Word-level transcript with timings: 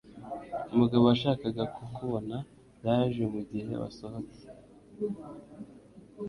Umugabo 0.73 1.03
washakaga 1.09 1.63
kukubona 1.75 2.37
yaje 2.85 3.23
mugihe 3.33 3.73
wasohotse. 3.81 4.41